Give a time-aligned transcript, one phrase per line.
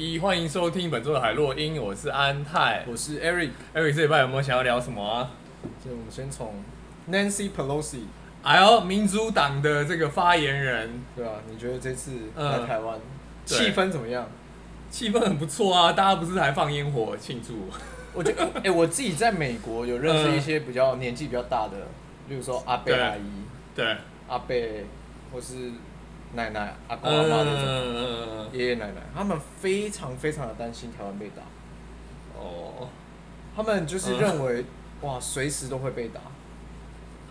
[0.00, 3.50] 一欢迎收听本周的海洛因，我是安泰，我是 Eric。
[3.74, 5.30] Eric 这礼拜有没有想要聊什么啊？
[5.84, 6.54] 就我们先从
[7.10, 8.04] Nancy Pelosi，
[8.42, 13.02] 哎呦，民主党的这个发言人，对啊，你觉得这次来台湾、嗯、
[13.44, 14.26] 气氛怎么样？
[14.90, 17.68] 气氛很不错啊，大家不是还放烟火庆祝？
[18.14, 21.76] 我觉得， 哎、欸，我自己在美国有认识一些比较年纪比较大的，
[22.30, 23.44] 例如说阿贝阿姨，
[23.74, 23.98] 对，
[24.28, 24.86] 阿贝
[25.30, 25.72] 或是。
[26.34, 31.42] 奶奶、阿公、阿妈那种，爷爷奶奶，他们非常非常的担心台湾被打。
[32.38, 32.88] 哦，
[33.54, 34.64] 他们就是认为，
[35.00, 36.20] 哇，随时都会被打。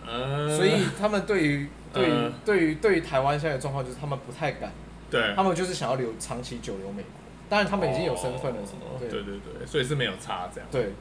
[0.06, 0.56] 嗯。
[0.56, 4.72] 所以他们对于对于对于对于台湾现在的状况，就是他们不太敢。
[5.10, 5.34] 对。
[5.36, 7.12] 他们就是想要留长期久留美国，
[7.48, 9.00] 当然他们已经有身份了，什么？
[9.00, 10.70] 对对对，所以是没有差这样。
[10.72, 10.92] 对。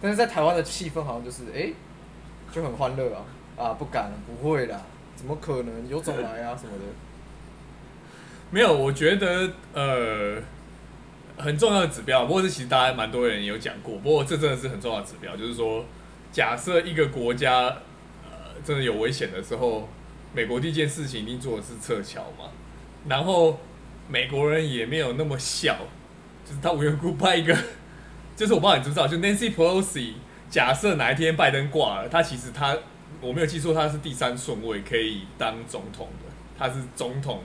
[0.00, 1.72] 但是在台湾的气氛好像就是，哎，
[2.52, 3.24] 就很欢乐啊！
[3.56, 4.78] 啊，不敢，不会啦，
[5.16, 5.88] 怎么可能？
[5.88, 6.84] 有种来啊，什么的。
[8.50, 10.40] 没有，我觉得呃
[11.36, 15.84] 很重要的指标，不过这其实大家蛮多人有讲过，不过这真的是很重要的指标，就是说，
[16.30, 17.64] 假设一个国家
[18.24, 19.88] 呃真的有危险的时候，
[20.32, 22.48] 美国第一件事情一定做的是撤侨嘛，
[23.08, 23.58] 然后
[24.08, 25.76] 美国人也没有那么小，
[26.44, 27.54] 就是他无缘故派一个，
[28.36, 30.12] 就是我不知道你知不知道，就 Nancy Pelosi，
[30.48, 32.74] 假设哪一天拜登挂了，他其实他
[33.20, 37.42] 我没有记错，他是第三顺位可以当总统的，他是总统。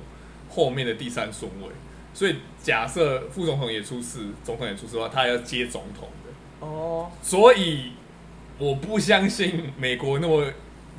[0.53, 1.69] 后面的第三顺位，
[2.13, 6.67] 所以假设副总统也出事，总统也出事的话，他要接总统的。
[6.67, 7.93] 哦，所以
[8.57, 10.45] 我不相信美国那么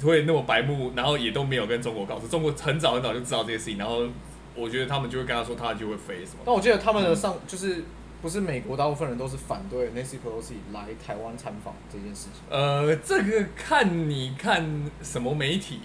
[0.02, 2.26] 会那么白目，然后也都没有跟中国告诉。
[2.26, 4.08] 中国很早很早就知道这些事情，然后
[4.56, 6.38] 我觉得他们就会跟他说，他就会飞什么。
[6.46, 7.84] 但我记得他们的上、嗯、就是
[8.22, 12.42] 不是美国大部分人都是反对 Nancy Pelosi 来台湾参访这件事情。
[12.48, 15.80] 呃，这个看你看什么媒体，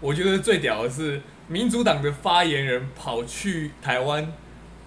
[0.00, 1.20] 我觉得最屌的是。
[1.50, 4.32] 民主党的发言人跑去台湾，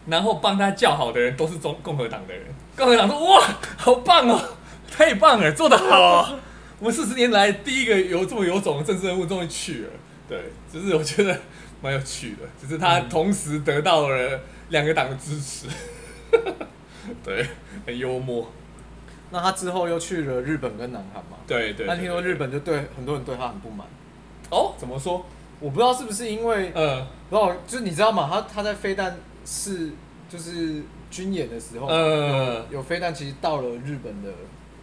[0.08, 2.46] 然后帮他叫好的人都是中共和党的人。
[2.78, 4.42] 共和党说：“哇，好棒哦，
[4.90, 6.40] 太棒了，做得好哦！
[6.80, 9.90] 我们四十年来第一个有这么有种的政治人物终于去了。”
[10.30, 10.42] 对，
[10.72, 11.38] 就是我觉得
[11.82, 15.68] 蛮有趣的，只是他同时得到了两个党的支持。
[17.26, 17.46] 对，
[17.86, 18.50] 很幽默。
[19.32, 21.40] 那他之后又去了日本跟南韩嘛？
[21.46, 21.86] 对对。
[21.88, 23.86] 那听说日本就对很多人对他很不满。
[24.50, 25.26] 哦，怎么说？
[25.64, 28.28] 我不知道是不是因为，嗯，不知道，就是你知道吗？
[28.30, 29.92] 他他在飞弹是
[30.28, 34.30] 就是军演的时候，嗯，有飞弹其实到了日本的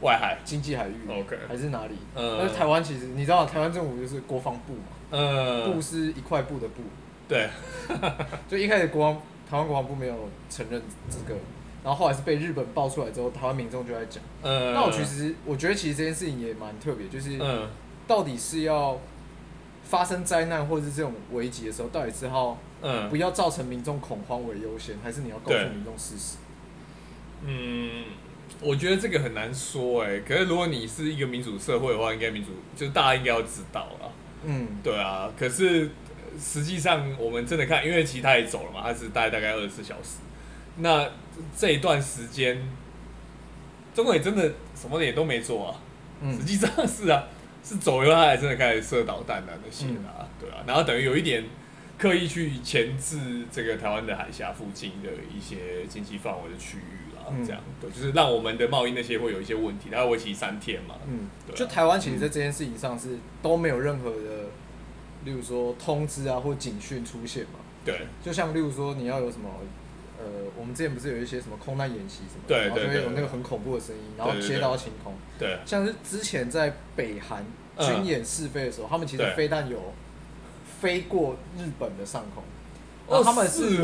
[0.01, 0.39] 外海。
[0.43, 1.97] 经济海域，OK，还是哪里？
[2.15, 6.83] 嗯，但是台湾其实你知道，台湾政府就是国防部嘛，嗯，部是一块布的布，
[7.29, 7.51] 对，
[8.49, 9.21] 就一开始国防
[9.51, 10.81] 台湾国防部没有承认
[11.11, 11.39] 这个，
[11.85, 17.69] 然后后来是被日本爆出来之后，台湾民众就在讲，嗯，那我其实我觉得其实这件事情也蛮特别，就是，嗯，
[18.07, 18.99] 到底是要。
[19.91, 22.57] 发生灾难或者是这种危机的时候，到底是要
[23.11, 26.37] 不要造成民众恐慌为优先，还是你要告诉民众事实？
[27.45, 28.05] 嗯，
[28.61, 30.21] 我觉得这个很难说哎。
[30.21, 34.13] 可是如果你是一个民主社会的话，应该民主就是大家应该要知道了。
[34.45, 35.29] 嗯，对啊。
[35.37, 35.91] 可是
[36.39, 40.19] 实际上我们真的看，因为其他也走了嘛，他是待大概二十四小时。
[40.77, 41.05] 那
[41.59, 42.63] 这一段时间，
[43.93, 45.75] 中国也真的什么也都没做啊。
[46.21, 47.25] 嗯，实际上是啊。
[47.71, 51.45] 是走以后，他还真的开始射导弹啊那些啊，对啊，然后等于有一点
[51.97, 64.49] 刻意去前置这个台湾的海峡附近的一些经济范围的区域啦，这样对，就是让我们的贸易那些会有一些问题，它要为期三天嘛，嗯，对，就台湾其实在这件事情上是都没有任何的，
[65.25, 69.49] 例如说通知啊或警讯出现嘛，对，就像例如说你要有什么。
[70.23, 77.43] 呃，我们之前不是有一些什么空难演习什么的，对，然后就会有那个很恐怖的声音，然后接到晴空，对，对，像是之前在北韩
[77.79, 79.95] 军演试飞的时候，嗯、他们其实飞弹有
[80.79, 82.45] 飞过日本的上空，
[83.07, 83.77] 哦他们是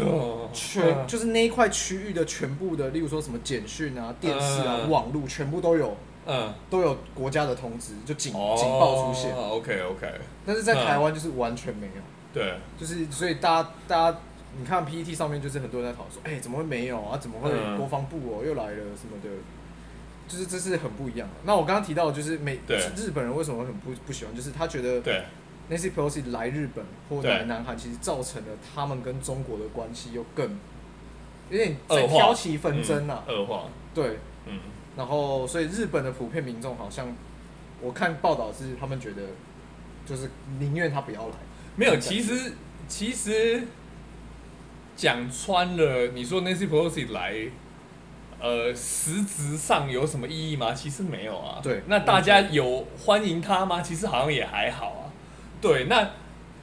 [0.52, 5.96] 全、哦、就是那一块区域的全部的，例如说什么简讯啊、电视啊、嗯、网络全部都有，
[6.26, 10.06] 嗯，都有国家的通知，就警、哦、警报出现，OK OK，
[10.44, 12.02] 但是在台湾就是完全没有，
[12.34, 14.18] 对，就是所以大家大家。
[14.58, 17.18] 你看 PPT 上面就是很多人在讨论说，哎、欸，怎么会没有啊？
[17.18, 19.28] 怎么会国防部哦、喔、又来了什么的？
[20.28, 21.34] 就是这是很不一样的。
[21.44, 22.58] 那我刚刚提到的就是美
[22.96, 24.34] 日本人为什么很不不喜欢？
[24.34, 25.00] 就是他觉得
[25.70, 30.58] Nancy Pelosi 来日本或来南韩，其实造成了他们跟中国的关系又更
[31.50, 33.22] 有点在挑起纷争啊。
[33.28, 33.64] 恶化。
[33.94, 34.18] 对。
[34.46, 34.58] 嗯。
[34.96, 37.06] 然后，所以日本的普遍民众好像，
[37.80, 39.22] 我看报道是他们觉得，
[40.06, 41.34] 就是宁愿他不要来。
[41.76, 42.52] 没有，其实
[42.88, 43.62] 其实。
[44.96, 47.34] 讲穿了，你说 Nancy Pelosi 来，
[48.40, 50.72] 呃，实质上有什么意义吗？
[50.72, 51.60] 其实没有啊。
[51.62, 53.82] 对，那大家有欢迎他吗？
[53.82, 55.12] 其实好像也还好啊。
[55.60, 56.10] 对，那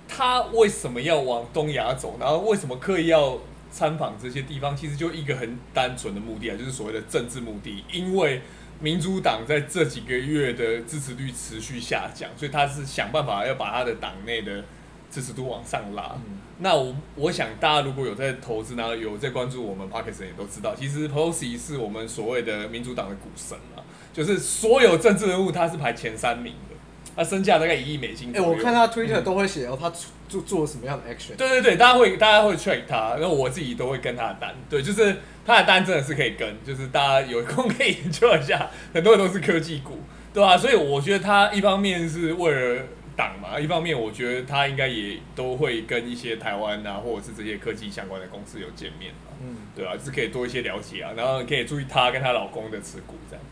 [0.08, 2.18] 他为什么要往东亚走？
[2.20, 3.40] 然后为什么刻意要
[3.72, 7.84] 参访这些地方，其实就一个很单纯的目的啊，就是所谓的政治目的。
[7.92, 8.42] 因为
[8.80, 14.64] 民主党在这几个月的支持率持续下降，所以他是想办法要把他的党内的
[15.10, 16.16] 支持度往上拉。
[16.28, 23.82] 嗯、那我我想大家如果有在投资，然后有在关注我们 Podcast 也都知道，其实 Pelosi 是我们所谓的民主党的股神啊，
[24.14, 26.74] 就是所有政治人物他是排前三名的。
[27.16, 28.30] 他身价大概一亿美金。
[28.30, 29.92] 哎、欸，我看他 Twitter 都会写哦，他
[30.28, 31.36] 做做什么样的 action？
[31.36, 34.56] 对对对，大家会大家会 check 他，然后我自己都会跟他的单。
[34.68, 38.68] 对，就是他的单真的是可以跟，就是大家有空可以 研究一下。
[38.92, 40.00] 很多人都是科技股，
[40.34, 40.58] 对吧、啊？
[40.58, 42.84] 所以我觉得他一方面是为了
[43.16, 49.32] 党嘛，一方面我觉得他应该也都会跟一些台湾啊，或者是这些科技相关的公司有见面嘛。
[49.42, 53.44] 嗯，对啊，就是可以多一些了解啊，然后可以注意他跟她老公的持股这样。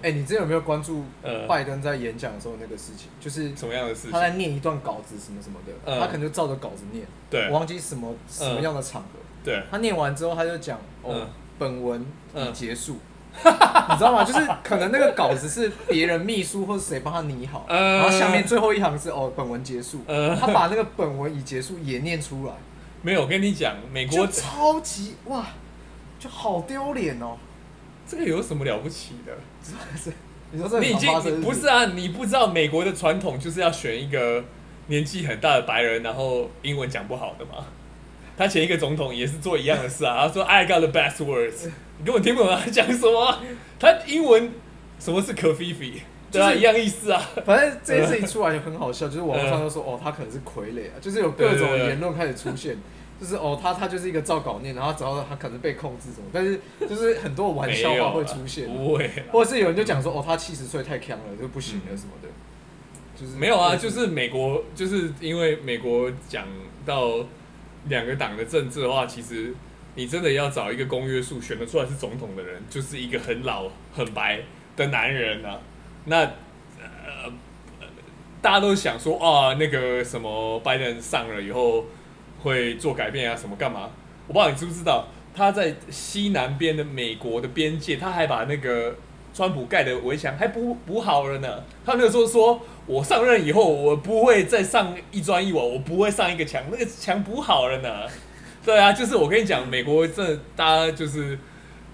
[0.00, 1.04] 哎、欸，你之前有没有关注
[1.48, 3.08] 拜登在演讲的时候那个事情？
[3.18, 4.12] 就是什么样的事情？
[4.12, 7.04] 他在念一段稿子，什么什么的，嗯、他可能就照着稿子念。
[7.28, 9.18] 对，我忘记什么什么样的场合。
[9.42, 11.28] 对，他念完之后，他就讲：“哦，嗯、
[11.58, 12.98] 本文已结束。
[13.44, 13.52] 嗯
[13.90, 14.24] ”你知道吗？
[14.24, 20.02] 就是可能那个稿子是别人秘书或者谁帮他拟好，嗯、然后下面最后一行是：“哦，本文结束。
[20.06, 22.52] 嗯”他把那个本文已结束也念出来。
[23.02, 25.46] 没有，我跟你讲，美国超级哇，
[26.18, 27.36] 就好丢脸哦。
[28.06, 29.32] 这个有什么了不起的？
[29.96, 30.12] 是。
[30.50, 31.12] 你说这你已经
[31.42, 31.84] 不是啊？
[31.94, 34.42] 你不知道美国的传统就是要选一个
[34.86, 37.66] 年纪很大的白人，然后英文讲不好的嘛？
[38.38, 40.26] 他前一个总统也是做一样的事啊。
[40.26, 41.68] 他说 I got the best words，
[41.98, 43.40] 你根本听不懂他讲什么。
[43.80, 44.52] 他英文
[45.00, 45.94] 什么是 covfefe？
[46.30, 47.20] 对啊，一样意思啊。
[47.44, 52.76] 反正这件事情出来就很好笑，就是网络上都说哦，他可能是傀儡啊，就是有各种言论开始出现。
[53.20, 62.28] 就是哦，他他就是一个照稿念，然后只要他可能被控制什么，但是就是很多玩笑话会出现，不会，或者是有人就讲说哦，他七十岁太强了，就不行了什么的，
[63.20, 66.46] 就是没有啊，就是美国就是因为美国讲
[66.86, 67.16] 到
[67.88, 69.54] 两个党的政治的话，其实
[69.94, 74.40] 你真的要找一个公约数选得出来是总统的人，就是一个很老很白
[74.76, 75.58] 的男人啊，
[76.04, 76.20] 那
[76.80, 77.32] 呃
[78.40, 81.84] 大家都想说啊，那个什么拜登上了以后。
[82.40, 83.36] 会做改变啊？
[83.36, 83.90] 什么干嘛？
[84.28, 88.94] 我不知道你知不知道，他在西南边的美国的边界，他还把那个
[89.34, 91.64] 川普盖的围墙还补补好了呢。
[91.84, 98.08] 他那个时候说，我上任以后，我不会再上一砖一瓦，我不会上一个墙，那个墙补好了呢。
[98.64, 101.38] 对啊，就是我跟你讲，美国这大家就是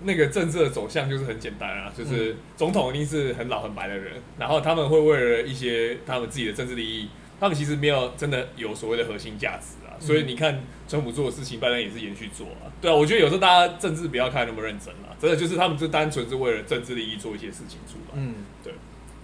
[0.03, 7.09] 那个政治的走向就是很简单啊，就是总统一定是很老很白的人，然后他们会为了一些他们自己的政治利益，
[7.39, 9.99] 他们其实没有真的有所谓的核心价值啊。
[10.01, 12.71] 所以你看，川普做的事情，拜登也是延续做啊。
[12.81, 18.15] 对啊，我觉得有时候大家政治不要看那么认真啊，真的就是他们就单纯是为了政治利益做一些事情出来。
[18.15, 18.73] 嗯，对。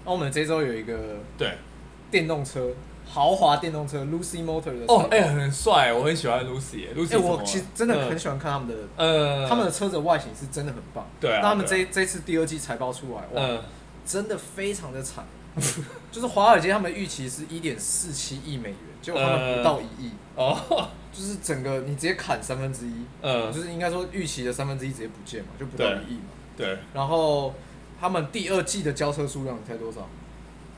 [0.04, 1.54] 那我们这周有一个对
[2.10, 2.70] 电动车
[3.06, 6.94] 豪华电动车 Lucy Motor 的哦，哎、欸，很帅，我很喜欢 Lucy。
[6.94, 11.06] Lucy，、欸、我其实真的很喜欢看他们的，呃，他们的车子外形是真的很棒。
[11.20, 11.40] 对啊。
[11.42, 13.62] 那他们这这次第二季财报出来，哇，嗯、
[14.06, 15.24] 真的非常的惨。
[16.12, 20.12] 就是华尔街他们预期是一点四七亿美元，结果他们不到一亿。
[20.36, 26.30] 哦，就是整个你直接砍三分之一，嗯，就是应该说预期的三分之一直接不见嘛，就不到一亿嘛。
[26.56, 26.78] 对。
[26.94, 27.52] 然后
[28.00, 30.08] 他们第二季的交车数量，你猜多少？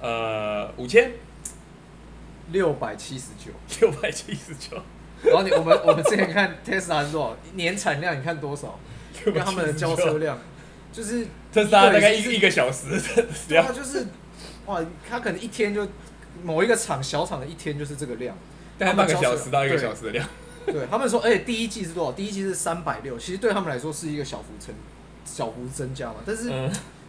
[0.01, 1.13] 呃，五千，
[2.51, 4.77] 六百七十九，六百七十九。
[5.23, 8.19] 然后你我们我们之前看 Tesla 是多少年产量？
[8.19, 8.81] 你看多少？
[9.25, 10.39] 因为他们的交车量
[10.93, 13.01] 就是特斯拉大概一一个小时，
[13.49, 14.07] 对啊，就是
[14.67, 15.87] 哇，他可能一天就
[16.43, 18.37] 某一个厂小厂的一天就是这个量。
[18.79, 20.27] 大概半个小时到一个小时的量，
[20.67, 22.13] 对他们说， 而且第一季是多少？
[22.13, 24.75] 第一季是三百六，其实对他们来说是一个小幅增
[25.25, 26.17] 小幅增加嘛。
[26.27, 26.51] 但是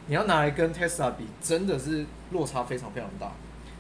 [0.07, 3.31] 你要拿来跟 Tesla 比，真的是落差非常非常大。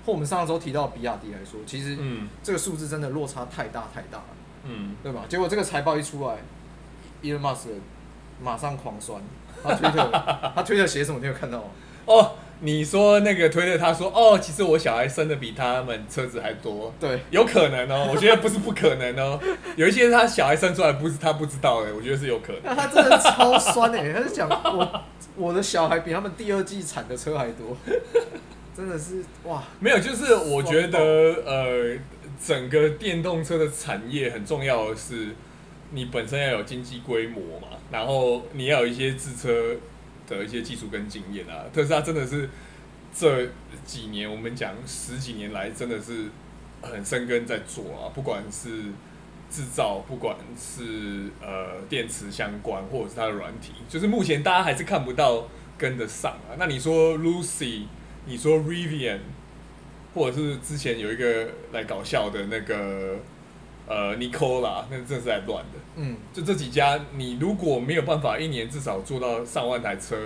[0.05, 1.97] 或我们上周提到比亚迪来说，其实
[2.41, 4.25] 这个数字真的落差太大太大了，
[4.65, 5.21] 嗯，对吧？
[5.29, 6.35] 结果这个财报一出来
[7.21, 7.67] ，Elon Musk
[8.41, 9.21] 马上狂酸，
[9.63, 10.11] 他推特
[10.55, 11.19] 他推特写什么？
[11.21, 11.65] 你有看到吗？
[12.05, 12.31] 哦。
[12.59, 19.37] 你说那个推特，他说哦，其实我小孩生的比他们车子还多，对，有可能哦，我觉得不是不可能哦，
[19.75, 22.61] 有一些他小孩生出来不是他不知道的，我觉得是有可能。
[22.63, 25.01] 那他真的超酸哎，他是讲我
[25.35, 27.77] 我的小孩比他们第二季产的车还多，
[28.75, 30.99] 真的是哇，没有，就是我觉得
[31.45, 31.97] 呃，
[32.43, 35.29] 整个电动车的产业很重要的是，
[35.91, 39.75] 你本身要有经济规模嘛，然后你要有一些自车。
[40.25, 42.49] 的一些技术跟经验啊，特斯拉真的是
[43.13, 43.45] 这
[43.85, 46.29] 几年我们讲十几年来真的是
[46.81, 48.69] 很深根在做啊，不管是
[49.53, 56.57] 制造，不管是呃电池相关，或者是它的软体，就是目前大家还是看不到跟得上啊。
[56.57, 57.83] 那你说 Lucy，
[58.25, 59.19] 你说 Rivian，
[60.15, 63.19] 或者是之前有一个来搞笑的那个
[63.87, 65.79] 呃 Nicola，那真的是来乱的。
[65.97, 70.17] 嗯，就这几家，你如果没有办法一年至少做到上万台车，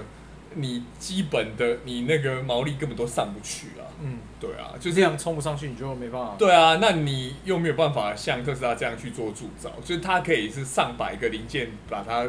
[0.55, 3.85] 你基本的你那个毛利根本都上不去啊。
[3.99, 6.35] 嗯，对啊，就这样冲不上去，你就没办法。
[6.37, 12.27] 对啊，那你又没有办法像特斯拉这样去做铸造，就是它可以是上百个零件把它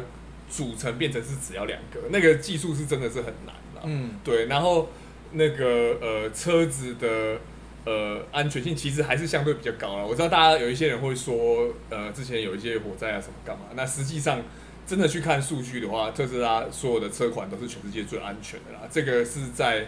[0.49, 3.81] 组成变成是只要两个，那个技术是真的是很难的。
[3.83, 4.89] 嗯，对，然后
[5.33, 7.37] 那个呃车子的
[7.85, 10.07] 呃安全性其实还是相对比较高了。
[10.07, 14.41] 我知道大家有一些人会说，呃，之前有一些火灾啊什么干嘛，那实际上
[14.89, 18.81] 真的去看数据的话，特斯拉所有的车款都是全世界最安全的啦。
[18.89, 19.85] 这个是在。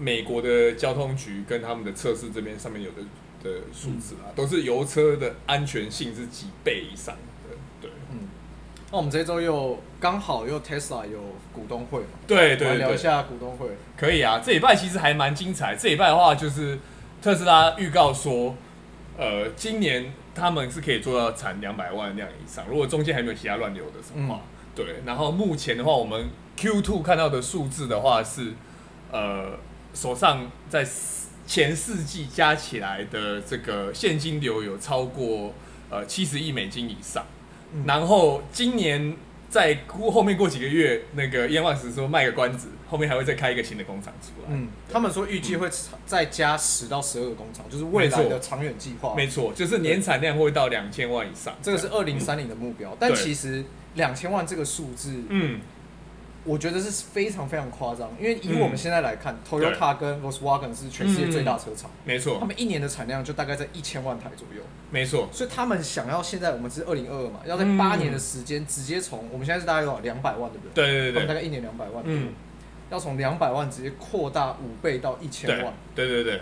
[0.00, 3.02] 美国的交通局跟他们的测试这边上面有的
[3.42, 8.28] 的数字啊，都是油车的安全性是几倍以上的，对，嗯。
[8.92, 11.18] 那我们这周又刚好又 Tesla 有
[11.52, 12.06] 股东会嘛？
[12.28, 13.66] 对对对，聊一下股东会。
[13.96, 15.74] 可以啊，这礼拜其实还蛮精彩。
[15.74, 16.78] 这礼拜的话，就是
[17.20, 18.54] 特斯拉预告说，
[19.18, 24.40] 呃，今年他们是可以做到产两百万辆以上，如果中间还没有其他乱流的话，嗯、
[24.74, 25.02] 对。
[25.04, 28.52] 然后目前的话，我们 Q2 看到的数字的话是，
[29.10, 29.58] 呃。
[29.94, 30.86] 手上在
[31.46, 35.52] 前四季加起来的这个现金流有超过
[35.90, 37.24] 呃七十亿美金以上，
[37.72, 39.16] 嗯、然后今年
[39.48, 44.48] 在过后面过几个月，那个伊隆马斯克说卖个关子，后面还会再开一个新的工厂出来。
[44.50, 45.68] 嗯，他们说预计会
[46.06, 49.14] 再加十到十二个工厂，就是未来的长远计划。
[49.14, 52.90] 没错，就是年产量会到两千万以上，这个是二零三零的目标。
[52.92, 53.64] 嗯、但其实
[53.94, 55.60] 两千万这个数字，嗯。
[56.44, 65.28] 我觉得是非常非常夸张，因为以我们现在来看，嗯，Toyota 跟 Volkswagen 是全世界最大车厂，嗯，没错，他们一年的产量就大概在一千万台左右，没错。
[65.30, 70.86] 所以他们想要现在我们是二零二二嘛，要在八年的时间直接从我们现在是大概有两百万，对不对？
[70.86, 72.28] 对对对，他们大概一年两百万，嗯，
[72.90, 76.40] 要从两百万直接扩大五倍到一千万，对对对，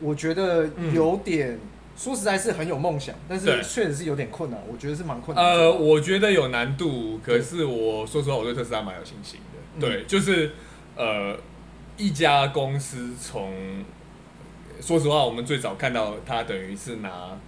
[0.00, 1.58] 我觉得有点。
[1.94, 4.58] 说实在是很有梦想，但是确实是有点困难。
[4.66, 5.44] 我觉得是蛮困难。
[5.44, 9.86] 呃，我觉得有难度，可是我说实话，我对特斯拉蛮有信心的。
[9.86, 10.52] 对，就是
[10.96, 11.36] 呃，
[11.98, 13.84] 一家公司从
[14.80, 17.38] 说实话，我们最早看到它等于是拿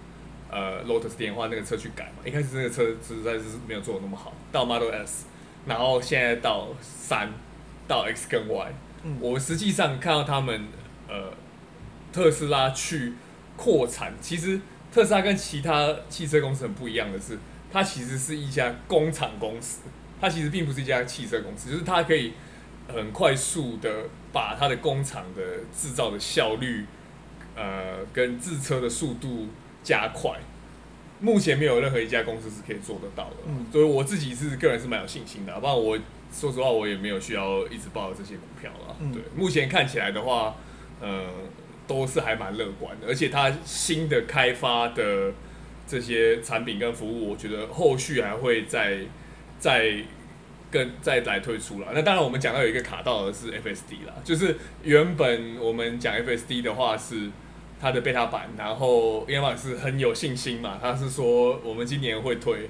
[0.51, 5.25] 呃 Lotus 电话那个车去改嘛，一开始那个车实在是没有做的那么好，到 Model S，
[5.65, 7.33] 然后现在到三，
[7.87, 8.73] 到 X 跟 Y，
[9.03, 10.67] 嗯，我实际上看到他们
[11.07, 11.31] 呃
[12.11, 13.13] 特斯拉去。
[13.57, 14.59] 扩产，其实
[14.91, 17.39] 特斯拉跟其他汽车公司很不一样的是，
[17.71, 19.79] 它其实是一家工厂公司，
[20.19, 22.33] 它其实并不是一家汽车公司，就是它可以
[22.93, 23.89] 很快速的
[24.33, 25.41] 把它的工厂的
[25.73, 26.85] 制造的效率，
[27.55, 29.47] 呃，跟制车的速度
[29.81, 30.37] 加快。
[31.21, 35.57] 目前没有任何一家公司是可以做得到的，嗯、所以我自己是个人是蛮有信心的。
[35.61, 35.97] 不然我
[36.35, 38.95] 说实话，我也没有需要一直抱这些股票了。
[39.13, 40.55] 对，嗯、目前看起来的话，
[40.99, 41.23] 呃。
[41.87, 45.31] 都是还蛮乐观的，而且它新的开发的
[45.85, 49.01] 这些产品跟服务，我觉得后续还会再
[49.59, 49.93] 再
[50.71, 51.89] 跟再来推出了。
[51.93, 57.29] 那当然，我们讲到有一个卡到的是 FSD 啦，就是原本我们讲 FSD 的话是
[57.79, 62.67] 它的 beta 版，然后伊隆马斯克是很有信心嘛，他是说我们今年会推。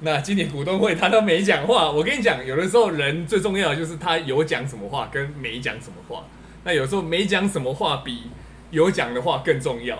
[0.00, 6.24] 那今年股东会他都没讲话，我跟你讲，有的时候人最重要的就是他有讲什么话跟没讲什么话。
[6.64, 8.24] 那有时候没讲什么话比
[8.70, 9.98] 有讲的话更重要，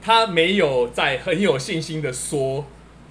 [0.00, 2.64] 他没有在很有信心的说，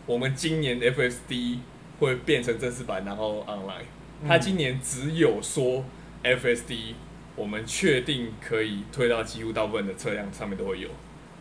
[0.05, 1.57] 我们今年 FSD
[1.99, 3.85] 会变成正式版，然后 online。
[4.25, 5.83] 他今年只有说
[6.23, 6.93] FSD，
[7.35, 10.87] 我们确定可以推到几乎大部分的车辆上面都会有，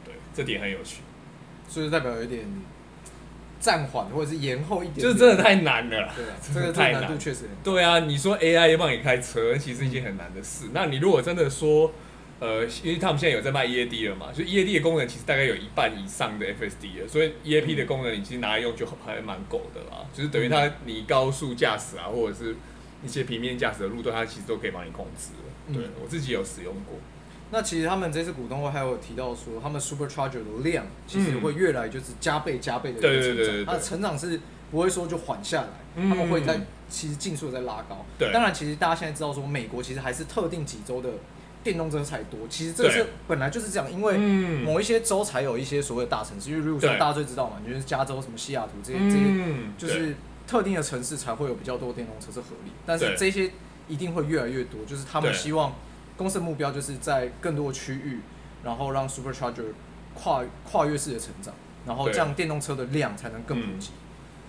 [0.04, 1.02] 对，这点很有趣，
[1.68, 2.44] 所以代表有点
[3.62, 7.48] 暂缓或者是延后一点，点，就是真的太难了，对啊，这个太难度确实。
[7.62, 10.70] 对啊，你说 AI 要帮你开车，其实是一件很难的事。
[10.74, 11.92] 那你如果真的说，
[12.40, 20.04] 呃，因为他们现在有在卖 EAD 了嘛，就 EAD 的功能其实大概有一半以上的 FSD 了，所以 EAP 的功能你其实拿来用就还蛮够的啦。
[20.12, 22.56] 就是等于它你高速驾驶啊，或者是
[23.04, 25.72] 一些平面驾驶的路段，它其实都可以帮你控制了。
[25.72, 26.98] 对，我自己有使用过。
[27.52, 33.46] 那其实他们这次股东会还有提到说，他们 Supercharger 的量其实会越来就是加倍加倍的成长，对对对。
[33.58, 34.40] 对，它的成长是
[34.70, 38.04] 不会说就缓下来，他们会在其实尽速在拉高。
[38.18, 41.10] 对，当然其实大家现在知道说，美国其实还是特定几州的。
[41.64, 49.24] 电动车才多，其实这个是本来就是这样，因为某一些州才有一些所谓的大城市，因为如果说大家最知道嘛，就是加州什么西雅图这些这些，
[49.78, 52.72] 就是特定的城市才会有比较多电动车是合理。
[52.84, 53.48] 但是这些
[53.86, 55.72] 一定会越来越多，就是他们希望
[56.22, 58.20] 公司的目标就是在更多的区域，
[58.64, 59.72] 然后让 Supercharger
[60.14, 61.52] 跨跨越式的成长，
[61.86, 63.90] 然后这样电动车的量才能更普及。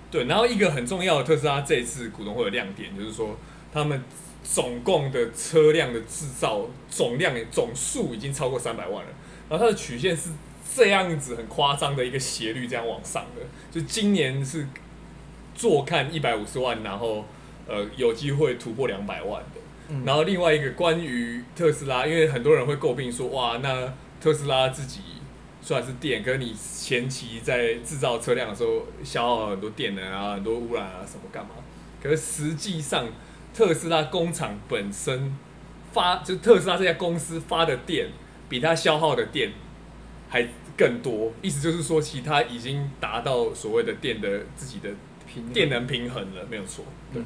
[0.09, 3.37] 对，然后一个很重要的特斯拉这一次股东会的亮点就是说
[3.73, 4.01] 他们。
[4.45, 9.09] 总共的车辆的制造总量总数已经超过三百万了，
[9.47, 10.31] 然后它的曲线是
[10.75, 14.67] 这样子很夸张的一个斜率这样往上的，就今年是
[15.55, 17.23] 坐看一百五十万，然后
[17.69, 19.61] 呃有机会突破两百万的。
[19.89, 25.01] 嗯、然后另外一个关于特斯拉，因为很多人会诟病说，哇，那特斯拉自己
[25.61, 31.51] 虽然是电，可是你前期在制造车辆的时候消耗了很多电能啊，很多污染啊，什么干嘛？
[32.01, 33.07] 可是实际上
[33.53, 35.35] 特斯拉工厂本身
[35.91, 38.07] 发，就特斯拉这家公司发的电
[38.49, 39.51] 比它消耗的电
[40.29, 40.47] 还
[40.77, 44.89] 更多，意思就是说，其他已经达到所谓的电的自己的
[45.53, 46.85] 电能平衡了，没有错。
[47.13, 47.21] 对。
[47.21, 47.25] 嗯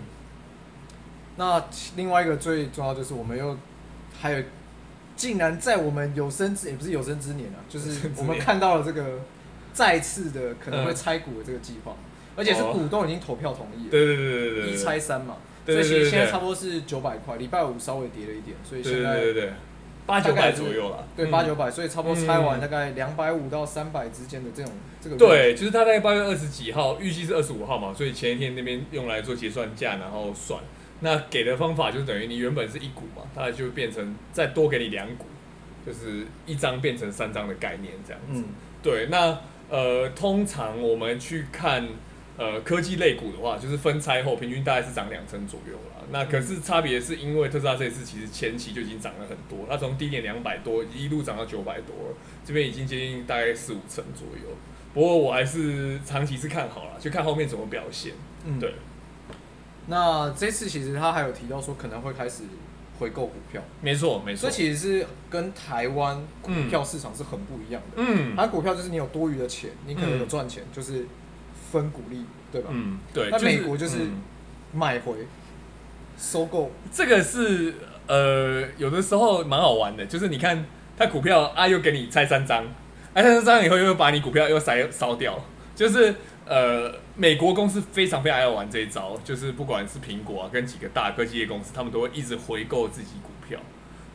[1.38, 1.64] 那
[1.96, 3.56] 另外一个最重要就是，我们又
[4.20, 4.44] 还有，
[5.16, 9.20] 竟然在我们有生之也不是有生之年啊， 就是我们看到了这个
[9.72, 11.96] 再次的可能会拆股的这个计划，
[12.36, 19.54] 而且是股东已经投票同意了，对对对对对，一拆三嘛，所以其实现在差不多是九百块，礼拜五稍微跌了一点，所以现在对对对，
[20.08, 30.60] 八九百左右了，对八九百，所以差不多拆完大概两百五到三百之间的这种这个，对，就是他在八月二十几号，预计是二十五号嘛，所以前一天那边用来做结算价，然后算。
[31.00, 35.26] 那给的方法就等于你原本是一股嘛，它就变成再多给你两股，
[35.86, 38.42] 就是一张变成三张的概念这样子。
[38.42, 38.46] 嗯、
[38.82, 39.40] 对，那
[39.70, 41.88] 呃，通常我们去看
[42.38, 46.04] 呃科技类股的话，就是分拆后平均大概是涨两成左右啦。
[46.10, 51.94] 那可是差别是因为特斯拉这一次其实前期就已经涨了很多，它从低点两百多一路涨到九百多，
[52.46, 54.56] 这边已经接近大概四五成左右。
[54.94, 58.14] 不过我还是长期是看好了，就看后面怎么表现。
[58.46, 58.74] 嗯，对。
[59.88, 62.44] 那这次其实他还有提到说可能会开始
[63.00, 67.96] 回购股票，没错没错，这其实是跟台湾股票市场是很不一样的。
[67.98, 71.06] 嗯，它股票就是你有多余的钱，你可能有赚钱，就是
[71.72, 72.70] 分股利，对吧？
[72.72, 73.30] 嗯，对。
[73.32, 74.00] 那美国就是
[74.74, 75.26] 买回
[76.18, 77.76] 收购，这个是
[78.08, 80.66] 呃有的时候蛮好玩的，就是你看
[80.98, 82.66] 他股票啊，又给你拆三张，
[83.16, 85.40] 拆三张以后又把你股票又塞烧掉，
[85.76, 86.14] 就是。
[86.48, 93.60] 呃，美国公司非常非常爱玩这一招，就是不管是苹果啊，跟几个大科技业公司，他们都会一直回购自己股票。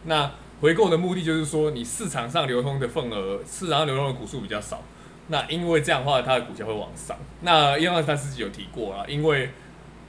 [0.05, 4.83] 那回购的目的就是说，你市场上流通的份额，市场上流通的股数比较少，
[5.29, 7.17] 那因为这样的话，它的股价会往上。
[7.43, 9.51] 那因为他自己有提过啊，因为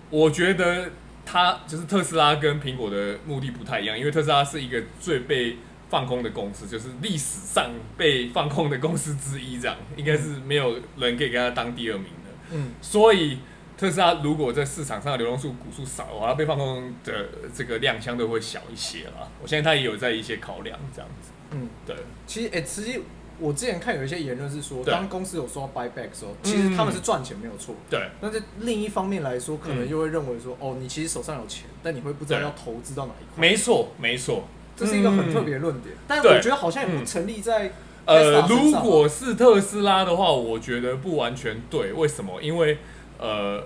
[0.10, 0.92] 我觉得
[1.26, 5.58] 他就是特斯拉跟苹果的目的不太一样，因为特斯拉是一个最被
[5.94, 12.32] 放空的公司，就是历史上被放空的公司之一，这样应该是没有人可以跟他当第二名的。
[12.50, 13.38] 嗯，所以
[13.78, 19.30] 特斯拉如果在市场上的流动数股数少的话，被放空的这个量相对会小一些啦。
[19.40, 21.30] 我相信他也有在一些考量这样子。
[21.52, 21.96] 嗯，对。
[22.26, 23.00] 其实，哎、欸，实际
[23.38, 27.76] 我之前看有一些言论是说，当公司有说 buy back 的时候，其实他们是赚钱没有错。
[27.88, 28.10] 对。
[28.20, 33.40] 但是另一方面来说，可能又会认为说，哦，你其实手上有钱，但你会不知道要投资到哪一块。
[33.40, 34.44] 没错，没错。
[34.76, 37.72] 这是一个很特别的论点，嗯、但我觉得好像也不成立在。
[38.06, 41.94] 呃，如果是特斯拉的话，我觉得不完全对。
[41.94, 42.42] 为什么？
[42.42, 42.78] 因为
[43.18, 43.66] 呃，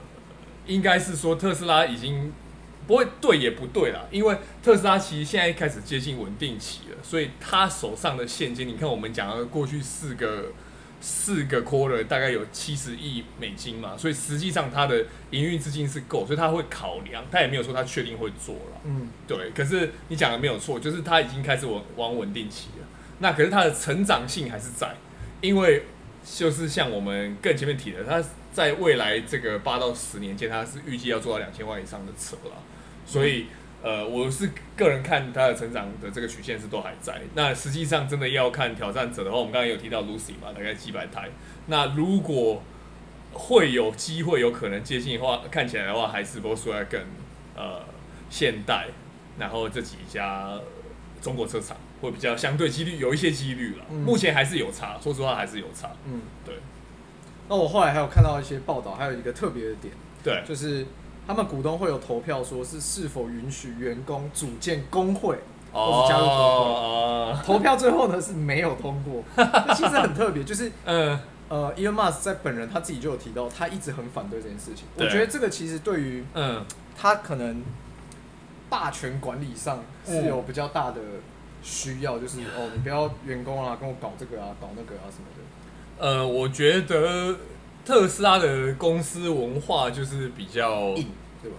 [0.65, 2.31] 应该是说特斯拉已经
[2.85, 4.01] 不会对也不对啦。
[4.11, 10.51] 因为特斯拉其实现在开始接近稳定期了，所以他手上的现金，你看我们讲了过去四个。
[10.99, 18.81] 四个 quarter 大概有七十亿美金嘛，所以实际上它的营运资金是够，所以他会考量，他也没有说他确定会做了。
[18.85, 19.51] 嗯，对。
[19.51, 22.87] 可是你讲的没有错，就是他已经开始往往稳定期了。
[23.19, 24.95] 那可是它的成长性还是在，
[25.41, 25.83] 因为
[26.25, 32.55] 就是像我们更前面提的，它在未来这个八到十年间，它是预计要做到两千万以上的车了，
[33.05, 33.41] 所以。
[33.41, 33.47] 嗯
[33.83, 37.21] 呃，我是个人看它的成长的这个曲线是都还在。
[37.35, 41.29] 那实际上真的要看挑战者的话，我们刚才有提到 Lucy 嘛，大概几百台。
[41.67, 42.63] 那如果
[43.33, 47.05] 会有机会有可能接近的话，看起来的话还是 Volkswagen
[47.55, 47.81] 呃
[48.31, 48.87] 现代，
[49.37, 50.59] 然后这几家
[51.21, 53.85] 中国车厂会比较相对几率有一些几率了。
[53.91, 55.91] 嗯、目前还是有差，说实话还是有差。
[56.05, 56.55] 嗯，对。
[57.47, 60.85] 那我后来还有看到一些报道，还有一个特别的点，对，就是。
[61.27, 65.37] 他们股东会有投票，说是是否允许员工组建工会，
[65.73, 66.73] 或是加入工会。
[66.73, 74.85] Oh, uh, 投票最后呢是没有通过，那 其实很特别，就是呃 呃，Elon Musk 在本人他自己就有提到，他一直很反对这件事情。
[74.95, 76.65] 我觉得这个其实对于嗯，
[76.97, 77.61] 他可能
[78.69, 81.01] 霸权管理上是有比较大的
[81.61, 86.07] 需要，就是哦，你不要员工啊跟我搞这个啊，搞那个啊什么的。
[86.07, 87.35] 呃，我觉得。
[87.87, 91.07] 特斯拉的公司文化就是比较硬，
[91.41, 91.57] 对吧？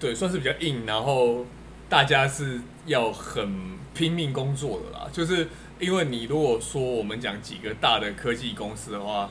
[0.00, 1.46] 对，算是比较硬，然后
[1.88, 5.08] 大家是要很拼命工作的啦。
[5.12, 5.46] 就是
[5.78, 9.30] 因为你如果说我们讲几个大的科技公司的话，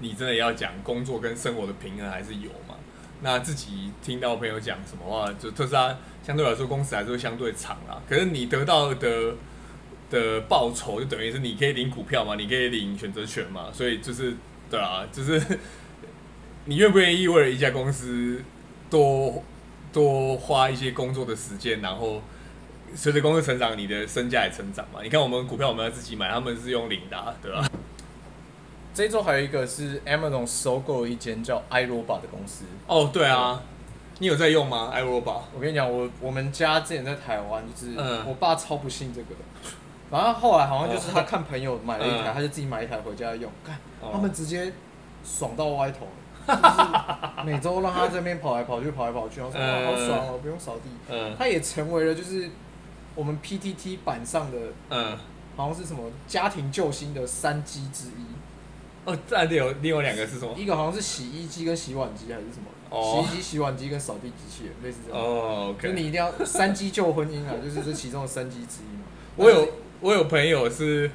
[0.00, 2.74] 你真的要讲工作跟生活的平衡还是有嘛？
[3.22, 5.96] 那自己听到朋友讲什么话，就特斯拉
[6.26, 8.02] 相对来说公司还是会相对长啦。
[8.08, 9.34] 可是你得到的
[10.10, 14.34] 的报酬，就等于是你可以领股票嘛，你可以领选择权嘛，所以就是
[14.70, 15.40] 对啊，就是
[16.66, 18.42] 你愿不愿意为了一家公司
[18.90, 19.42] 多
[19.92, 22.22] 多花一些工作的时间，然后
[22.94, 25.00] 随着公司成长，你的身价也成长嘛？
[25.02, 27.68] 你看我们股票我们要自己买，他们是用领的，对吧？
[28.94, 32.64] 这周还有一个是 Amazon 收购了一间叫 iRobot 的公司。
[32.86, 33.62] 哦，对啊。
[34.20, 35.42] 你有在用吗？iRobot？
[35.54, 39.28] 我跟你讲，我我们家之前在台湾，就是我爸超不信这个
[40.10, 40.18] 的。
[40.18, 43.50] 然后后来好像就是他看朋友买了一台，他就自己买一台回家用。
[43.64, 43.78] 看
[44.12, 44.72] 他们直接
[45.24, 46.06] 爽到歪头，
[46.46, 51.34] 就是每周让他这边跑来跑去，跑来跑去，然后说哇好爽哦，不用扫地。
[51.38, 52.50] 他也成为了就是
[53.14, 54.58] 我们 PTT 版上的，
[54.90, 55.18] 嗯，
[55.56, 58.24] 好像是什么家庭救星的三机之一。
[59.04, 60.52] 哦，这里有另外两个是什么？
[60.56, 62.68] 一个好像是洗衣机跟洗碗机还是什么？
[62.90, 65.22] 洗衣机、洗碗机跟扫地机器人，类似这样。
[65.22, 65.88] 哦，OK。
[65.88, 69.04] 就你一定要三机救婚姻啊，就是这其中的三机之一嘛。
[69.36, 69.68] 我有
[70.00, 71.10] 我有朋友是，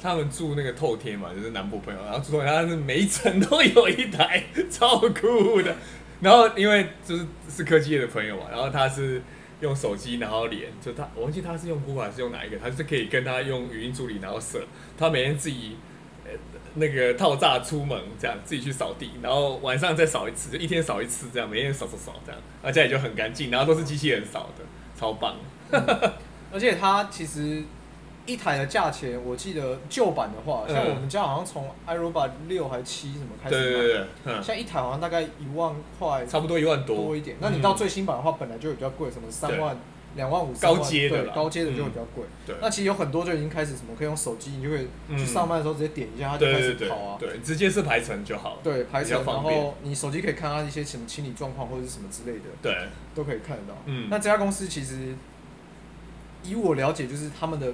[0.00, 5.74] 他们住那个透天嘛，就是南部朋友，然后住透天，他是每一层都有一台， 超酷的。
[6.20, 9.20] 然后因为就是是科技业的朋友嘛，然后他是
[9.60, 14.64] 用手机然后连，就他我忘记他是用 Google 还是用哪一个，他是可以跟他用语音助理然后设，
[14.98, 15.76] 他每天自己。
[16.74, 24.64] 那个套炸出门，这样自己去扫地，然后晚上再扫一次，就一天扫一次，这样每天扫扫扫这样，而且也就很干净，然后都是机器人扫的，
[24.98, 25.36] 超棒。
[26.50, 27.62] 而且它其实
[28.26, 37.36] 一台的价钱，我记得旧版的话，像我们家好像从 iRobot 六还七什么开始买，对对对，嗯、像一台好像大概一万块，差不多一万多多一点。
[37.40, 39.76] 那你到最新版的话，本来就比较贵，什么三万。
[40.14, 42.22] 两万五，高阶的，高阶的就会比较贵。
[42.46, 47.16] 对，那其实有很多就已经开始什么可以用手机，你就可以去上班的时候直接点一下，它就开始跑啊。
[47.18, 48.58] 对，直接是排程就好。
[48.62, 52.44] 对，排程，然后你手机可以看它一些什么清理状况或者是什么之类的。
[52.60, 52.76] 对，
[53.14, 53.78] 都可以看得到。
[53.86, 55.14] 嗯，那这家公司其实
[56.44, 57.72] 以我了解，就是他们的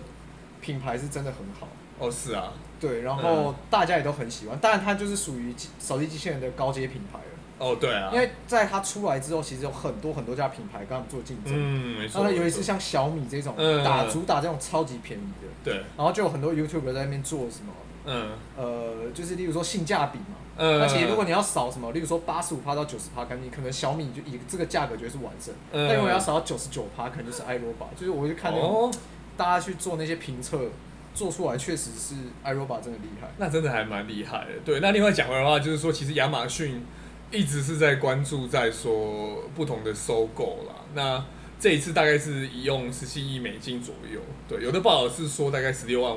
[0.60, 1.68] 品牌是真的很好。
[1.98, 2.52] 哦，是啊。
[2.80, 7.24] 对，然后大家也都很喜欢，当然它就是属于扫地机器人的高阶品牌了。
[7.58, 11.52] 哦，对啊，因为在它出来之后，其实有很多很多家品牌跟他们做竞争。
[11.56, 12.22] 嗯，没错。
[12.22, 13.52] 然后尤其是像小米这种
[13.84, 15.48] 打主打这种超级便宜的。
[15.64, 15.74] 对。
[15.96, 17.72] 然后就有很多 YouTuber 在那边做什么？
[18.04, 18.30] 嗯。
[18.56, 20.36] 呃，就是例如说性价比嘛。
[20.56, 20.80] 嗯。
[20.80, 25.52] 而且如果你要扫什么，例如说八十五趴到九十趴，肯定可能小米就以这个价格觉得是完胜。
[25.72, 25.88] 嗯。
[25.88, 27.98] 但如果要扫到九十九趴，可能就是 iRobot。
[27.98, 28.92] 就是我就看那种
[29.38, 30.70] 大家去做那些评测，
[31.14, 33.31] 做出来确实是 iRobot 真的厉害。
[33.38, 34.51] 那真的还蛮厉害的。
[34.66, 34.81] 对。
[34.81, 36.85] 那另外讲回来的话，就是说其实亚马逊。
[37.31, 40.74] 一直是在关注，在说不同的收购啦。
[40.94, 41.22] 那
[41.61, 46.16] 这一次大概是一用十七亿美金左右，对，有的报道是说大概十六万，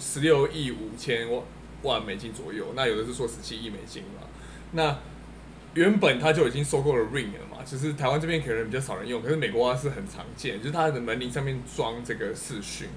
[0.00, 1.40] 十六亿五千万
[1.84, 2.66] 万美金左右。
[2.74, 4.26] 那有的是说十七亿美金嘛。
[4.72, 4.98] 那
[5.74, 12.88] 原本他就已经收购了 Ring 了嘛，就是台湾这边可能比较少人用，可是美国是很常见，就是它的门铃上面装这个视讯。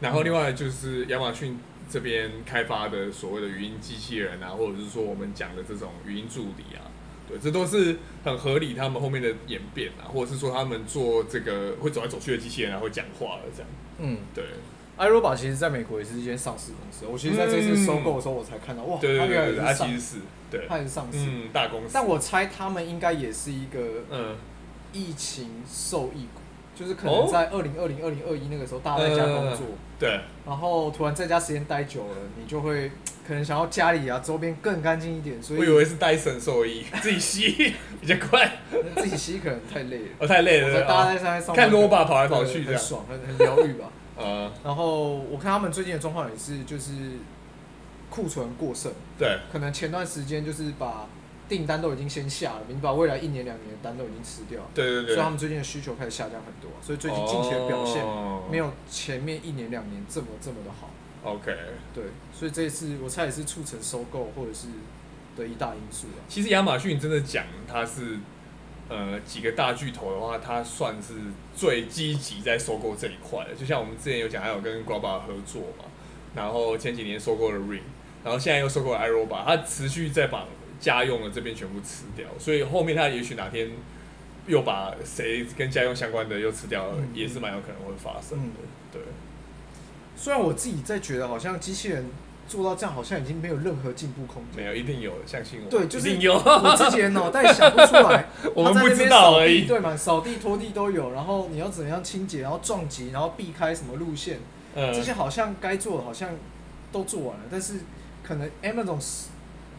[0.00, 1.58] 然后另外就是亚马逊。
[1.88, 6.82] 这边开发的所谓的语音机器人啊，或者是说我们讲的这种语音助理啊，
[7.28, 8.74] 对，这都是很合理。
[8.74, 13.70] 他们后面的演变啊，或者是说他们做这个会走来走去的机器人啊，会讲话了这样。
[14.00, 14.44] 嗯，对。
[14.98, 17.06] iRobot 其实在美国也是一间上市公司。
[17.06, 20.16] 我其实在这次收购的时候，我才看到，哇，对对对，它其实是
[20.50, 21.90] 对，它也是上市，嗯，大公司。
[21.92, 23.78] 但我猜他们应该也是一个
[24.10, 24.36] 嗯，
[24.92, 26.40] 疫情受益股。
[26.78, 29.66] 就是可能在二零二零、二零二一那个时候，大家在家工作，
[29.98, 32.90] 对，然后突然在家时间待久了，你就会
[33.26, 38.58] 可能想要家里啊周边更干净一点，所以我以为是戴森受益， 自己吸比较快，
[38.94, 46.92] 自己吸可能太累了，哦太累了，所以大家在上面上看萝卜跑来跑去，很爽，很很疗愈吧，呃，然后我看他们最近的状况也是，就是
[48.10, 51.06] 库存过剩，对，可能前段时间就是把。
[51.48, 58.04] 订单都已经先下了，你把未来一年两年的单都已经吃掉，对对对，所以他们最近的需求开始下降很多，所以最近近期的表现
[58.50, 60.90] 没有前面一年两年这么这么的好。
[61.22, 61.56] OK，
[61.94, 62.02] 对，
[62.36, 64.66] 所以这一次我猜也是促成收购或者是
[65.36, 66.26] 的一大因素啊。
[66.28, 68.18] 其实亚马逊真的讲它是
[68.88, 71.14] 呃几个大巨头的话，它算是
[71.54, 73.54] 最积极在收购这一块的。
[73.54, 75.84] 就像我们之前有讲，还有跟 Grabber 合作嘛，
[76.34, 77.80] 然后前几年收购了 Ring，
[78.24, 80.46] 然后现在又收购了 iRobot，它持续在把。
[80.78, 83.70] 家用的这边全部吃掉，所以后面它也许哪天
[84.46, 88.44] 又把谁跟家用相关的又吃掉了，嗯、也是蛮有可能会发生的。
[88.44, 89.00] 嗯、对，
[90.14, 92.04] 虽然我自己在觉得，好像机器人
[92.48, 94.64] 做到这样，好像已经没有任何进步空间。
[94.64, 95.70] 没有，一定有，相信我。
[95.70, 96.34] 对，就是有。
[96.34, 99.66] 我自己的脑袋想不出来， 我们不知道而已。
[99.66, 104.38] 对嘛，扫地拖地都有，然后你要怎样清洁，然后撞击，然后避开什么路线，
[104.74, 106.30] 嗯、这些好像该做的好像
[106.92, 107.80] 都做完了，但是
[108.22, 108.98] 可能 Amazon。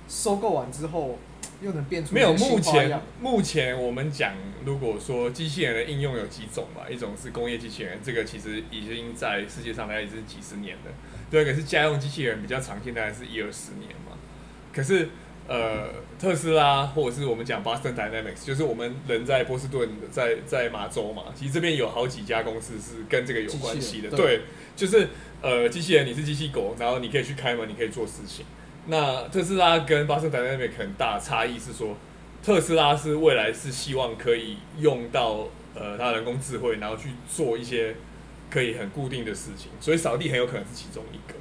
[0.09, 1.19] 收购完之后，
[1.61, 4.31] 又能变出没有目前目前我们讲，
[4.63, 10.91] 如果说机器人的应用有几种吧，一种是工业机器人，这个其实已经在世界上大概是几十年了。
[11.29, 14.17] 第二个是家用机器人，比较常见，大概是一二十年嘛。
[14.73, 15.09] 可是
[15.47, 15.87] 呃，
[16.19, 24.09] 特斯拉或者是我们讲 Boston Dynamics，就是我们人在波士顿，在在马州嘛，其实这边有好几家公司是跟这个有关系的。
[24.09, 24.41] 对，对，
[24.75, 25.07] 就是
[25.41, 28.45] 呃，机器人你是机器狗，然后你可以去开门，你可以做事情。
[28.87, 31.95] 那特斯拉跟 Boston Dynamics 很大差异是说，
[32.43, 37.95] 特斯拉是未来是希望可以用到呃它人工智慧，然后去做一些
[38.49, 41.37] 可以很固定的事情，所以扫地很有可能是其中一个。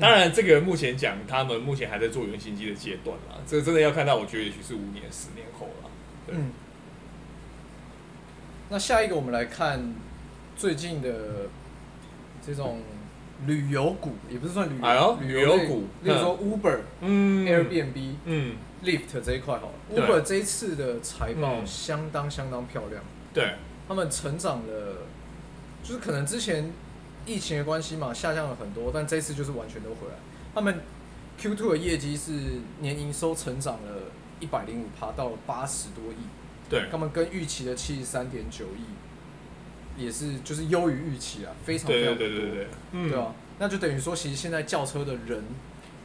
[0.00, 5.90] 当然，这个目前讲他们目前还在做原型机的阶段啦，这个真的要看到，我觉得也许是五年、十年后了。
[6.26, 6.36] 对。
[6.36, 6.52] 嗯。
[8.68, 9.94] 那下一个我们来看
[10.56, 11.48] 最近的
[12.44, 12.80] 这种。
[13.46, 19.72] 旅游股也不是算旅游，哎、旅游股，例如说 Uber、嗯、Airbnb、嗯、Lyft 这一块好了。
[19.96, 23.54] Uber 这一次的财报相当相当漂亮，对，
[23.88, 25.06] 他们成长了，
[25.82, 26.72] 就是可能之前
[27.26, 30.14] 疫情的关系嘛，下降了很多，但这次就是完全都回来。
[30.54, 30.80] 他们
[31.40, 32.32] Q2 的业绩是
[32.80, 36.16] 年营收成长了一百零五趴，到了八十多亿，
[36.68, 38.84] 对，他们跟预期的七十三点九亿。
[39.96, 45.44] 也是，就是优于预期啊，非常非常多，对对对对，嗯，对啊，那就等于说，其实现在轿车的人，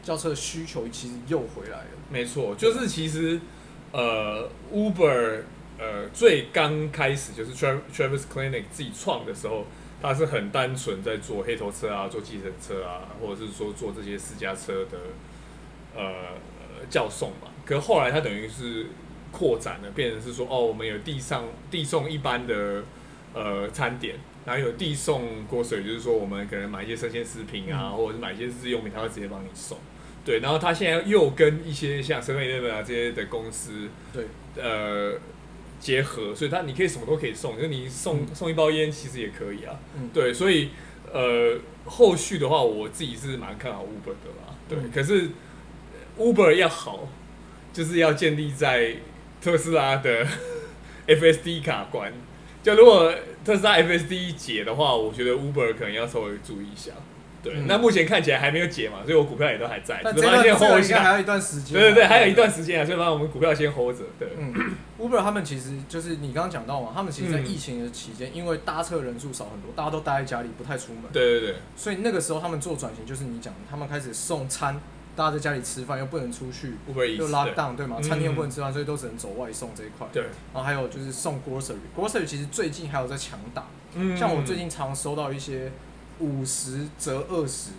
[0.03, 1.85] 轿车的需求其实又回来了。
[2.09, 3.39] 没错，就是其实，
[3.93, 5.43] 呃，Uber，
[5.77, 9.65] 呃，最刚开始就是 Travis Kalanick 自己创的时候，
[10.01, 14.97] 他是很单纯在做黑头车啊，做计程车啊，或者是说做这些私家车的，
[15.95, 16.05] 呃，
[16.89, 17.49] 叫送嘛。
[17.65, 18.87] 可是后来他等于是
[19.31, 22.83] 扩展了，变成是说，哦，我们有地上递送一般的。
[23.37, 29.77] 呃，餐点，然后有递送锅水，就是说我们可能买一些生鲜食品啊，嗯、或者是买一些日用品，他会直接帮你送。
[30.23, 34.23] 对，然后他现在又跟一些像 Seven Eleven 啊这些的公司，对，
[34.55, 35.19] 呃，
[35.85, 39.79] 结合，所以他你可以什么都可以送，就你送、嗯、送一包烟其实也可以啊。
[39.95, 40.71] 嗯、对，所以
[41.13, 44.55] 呃，后续的话，我自己是蛮看好 Uber 的啦。
[44.67, 45.29] 对，嗯、可是
[46.17, 47.07] Uber 要好，
[47.71, 48.95] 就是要建立在
[49.39, 50.25] 特斯拉的
[51.05, 52.11] FSD 卡关。
[52.63, 53.13] 就如果
[53.45, 56.93] 特斯拉 FSD 解的话，我觉得 Uber 可能要稍微注意一下。
[57.43, 60.01] 对，嗯、那目前看起来还没有解嘛，所以我股票也都还在。
[60.03, 61.73] 但这段先 hold 一下，还有一段时间。
[61.79, 64.03] 对对对，还有一段时间啊，所以把我们股票先 hold 着。
[64.17, 64.51] 对、嗯、
[64.99, 71.03] ，Uber 他们其实就是你刚刚讲到嘛，他们其实，在疫情的期间，嗯、因为搭车人数少很多，大家都待在家里，不太出门。
[71.11, 71.55] 对对对。
[71.75, 74.79] 所以那个时候他们做转型，就是你讲的，他们开始送餐。
[75.17, 76.75] 大家在家里吃饭又不能出去，
[77.17, 78.01] 又 lock down 对吗？
[78.01, 80.05] 餐厅又不能吃饭，所以都只能走外送这一块。
[80.11, 83.63] 对，然后还有就是送 grocery，grocery 其实最近还有在强打。
[83.93, 85.71] 嗯，像我最近常收到一些
[86.19, 87.69] 五十折二十，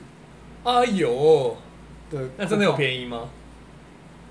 [0.65, 1.59] 啊有，
[2.09, 3.29] 对，那真的有便宜吗？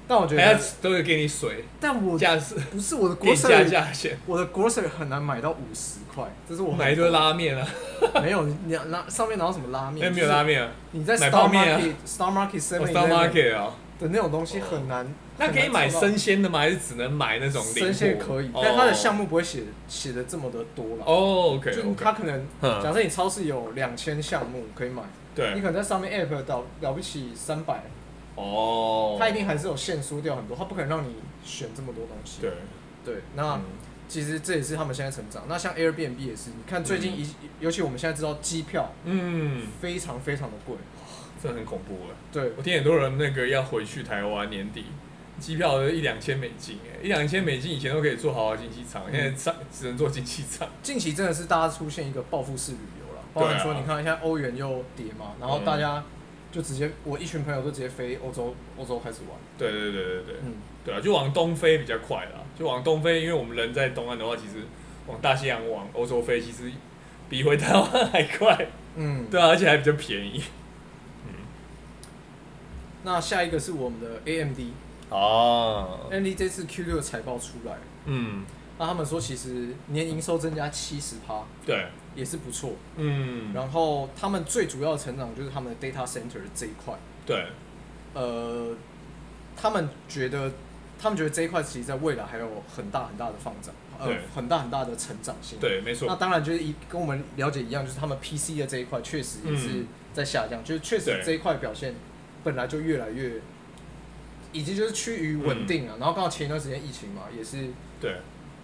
[0.08, 4.18] 但我觉得都会给你水，但我价是不是我的 grocery 价钱？
[4.28, 7.68] 我的 grocery 很难买到五十块，这是我买一堆拉面啊。
[8.22, 10.14] 没有，你拿上面拿到什么拉面？
[10.14, 10.70] 没有拉面啊。
[10.92, 15.08] 你在 Star Market、Star Market、Seven Market 啊的那种东西很难。
[15.38, 16.60] 那可以买生鲜的吗？
[16.60, 17.64] 还是只能买那种？
[17.64, 21.04] 生鲜可以，但它的项目不会写写的这么的多了。
[21.06, 21.74] 哦，OK。
[21.74, 25.02] 就它可能，假设你超市有两千项目可以买，
[25.34, 27.82] 对，你可能在上面 App 到了不起三百。
[28.36, 32.42] 哦，他一定还是有限缩掉很多，他不可能让你选这么多东西。
[32.42, 32.52] 对，
[33.06, 33.62] 对，那
[34.10, 35.44] 其实这也是他们现在成长。
[35.48, 40.76] 那像 Airbnb 也是，你看最近一，尤其我们现在知道机票，嗯，非常非常的贵，
[41.42, 42.16] 这很恐怖了。
[42.32, 44.84] 对，我听很多人那个要回去台湾年底，
[45.40, 50.68] 机票一两千美金，哎，一两千美金以前都可以坐豪华经济舱，现在上只能坐经济舱。
[50.84, 56.04] 近期真的是大家出现一个报复式旅游了，包括说你看现在欧元又跌嘛，然后大家。
[56.56, 59.38] 就直接，我一群朋友都直接飞欧洲，欧洲开始玩。
[59.58, 60.54] 对对对对对，嗯，
[60.86, 64.64] 对啊，就往东飞比较快啦，就往东飞，因为我们人在东岸的话，其实
[65.06, 66.72] 往大西洋、往欧洲飞，其实
[67.28, 68.70] 比回台湾还快。
[68.96, 70.42] 嗯，对啊，而且还比较便宜。
[71.28, 71.34] 嗯，
[73.04, 74.60] 那下一个是我们的 AMD。
[75.10, 76.08] 哦。
[76.10, 78.46] AMD 这次 Q 六的财报出来，嗯，
[78.80, 81.44] 那他们说其实年营收增加七十趴。
[81.66, 81.88] 对。
[82.16, 86.94] 也是不错，嗯，然后他们最主要的成长就是他们的 data center 这一块，
[87.26, 87.46] 对，
[88.14, 88.74] 呃，
[89.56, 90.52] 他们觉得，
[90.98, 96.08] 他们觉得这一块其实在未来还有很大很大的放展，呃，很大很大的成长性，对，没错。
[96.08, 101.94] 那当然就是一跟我们了解一样，就是他们 PC 的这一块确实也是在下降，嗯、就是确实这一块表现
[102.44, 103.42] 本来就越来越，
[104.54, 105.98] 已经就是趋于稳定了。
[105.98, 107.68] 嗯、然后刚好前一段时间疫情嘛，也是，
[108.00, 108.16] 对，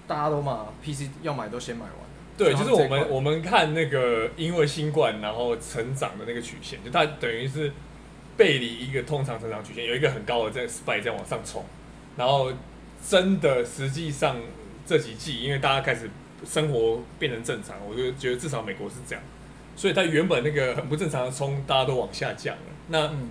[0.07, 1.93] 大家都嘛 PC 要买都先买完。
[2.37, 7.71] 对，就是我们我们看那个因为新冠然后成长的那个曲线，就它等于是
[8.35, 11.63] 背离一个通常成长曲线，有一个很高的这个 spike 在往上冲，
[12.17, 12.51] 然后
[13.07, 14.37] 真的实际上
[14.85, 16.09] 这几季，因为大家开始
[16.43, 19.23] 生活变成正常，我就觉得至少美国是这样，
[19.75, 22.61] 所以它原本那个很不正常的冲，大家都往下降了。
[22.87, 23.29] 那、嗯、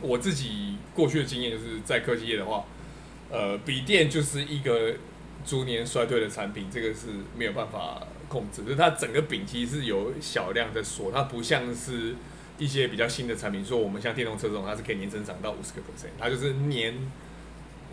[0.00, 2.64] 我自己过去的经验就是在科技业的话，
[3.30, 4.94] 呃，笔电就是一个
[5.44, 12.14] 逐年衰退的产品，这个是没有办法控制，就是它整个饼其实是有小量在缩，它不像是
[12.58, 16.94] 一些比较新的产品，说我们像电动车这种，它是可以年增长到五十个 percent，它就是年。